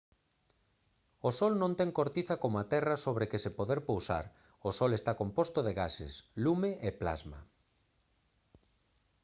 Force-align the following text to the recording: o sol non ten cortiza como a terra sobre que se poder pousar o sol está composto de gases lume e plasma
o 1.27 1.29
sol 1.39 1.53
non 1.61 1.71
ten 1.79 1.89
cortiza 1.99 2.35
como 2.43 2.55
a 2.59 2.67
terra 2.73 2.95
sobre 3.05 3.29
que 3.31 3.41
se 3.43 3.51
poder 3.57 3.79
pousar 3.89 4.25
o 4.67 4.69
sol 4.79 4.91
está 4.95 5.11
composto 5.21 5.59
de 5.63 5.73
gases 5.79 6.11
lume 6.43 6.71
e 6.87 6.89
plasma 7.01 7.39